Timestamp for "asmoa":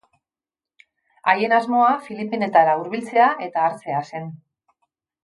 1.57-1.91